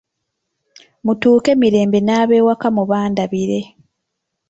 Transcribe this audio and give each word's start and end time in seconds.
Mutuuke 1.05 1.51
mirembe 1.61 1.99
n’abewaka 2.03 2.67
mubandabire. 2.75 3.59